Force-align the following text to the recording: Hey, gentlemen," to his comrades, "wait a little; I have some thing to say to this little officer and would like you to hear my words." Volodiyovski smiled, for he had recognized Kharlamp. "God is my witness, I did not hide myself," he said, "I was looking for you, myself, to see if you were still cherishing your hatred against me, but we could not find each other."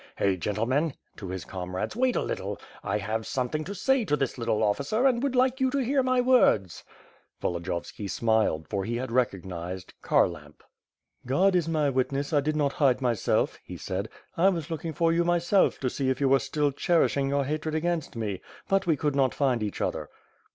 Hey, 0.15 0.35
gentlemen," 0.35 0.95
to 1.17 1.27
his 1.29 1.45
comrades, 1.45 1.95
"wait 1.95 2.15
a 2.15 2.23
little; 2.23 2.59
I 2.83 2.97
have 2.97 3.27
some 3.27 3.49
thing 3.49 3.63
to 3.65 3.75
say 3.75 4.03
to 4.05 4.17
this 4.17 4.35
little 4.35 4.63
officer 4.63 5.05
and 5.05 5.21
would 5.21 5.35
like 5.35 5.59
you 5.59 5.69
to 5.69 5.77
hear 5.77 6.01
my 6.01 6.19
words." 6.21 6.83
Volodiyovski 7.39 8.09
smiled, 8.09 8.67
for 8.67 8.83
he 8.83 8.95
had 8.95 9.11
recognized 9.11 9.93
Kharlamp. 10.01 10.63
"God 11.27 11.55
is 11.55 11.69
my 11.69 11.91
witness, 11.91 12.33
I 12.33 12.39
did 12.41 12.55
not 12.55 12.73
hide 12.73 12.99
myself," 12.99 13.59
he 13.63 13.77
said, 13.77 14.09
"I 14.35 14.49
was 14.49 14.71
looking 14.71 14.93
for 14.93 15.13
you, 15.13 15.23
myself, 15.23 15.79
to 15.81 15.89
see 15.91 16.09
if 16.09 16.19
you 16.19 16.27
were 16.29 16.39
still 16.39 16.71
cherishing 16.71 17.29
your 17.29 17.45
hatred 17.45 17.75
against 17.75 18.15
me, 18.15 18.41
but 18.67 18.87
we 18.87 18.97
could 18.97 19.15
not 19.15 19.35
find 19.35 19.61
each 19.61 19.81
other." 19.81 20.09